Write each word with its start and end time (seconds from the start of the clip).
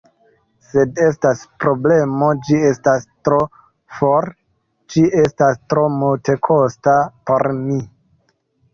Sed 0.69 1.01
estas 1.07 1.43
problemo: 1.63 2.31
ĝi 2.47 2.57
estas 2.71 3.07
tro 3.29 3.39
for, 3.99 4.29
ĝi 4.97 5.07
estas 5.27 5.63
tro 5.75 5.87
multekosta 6.03 7.01
por 7.31 7.51
mi. 7.65 7.83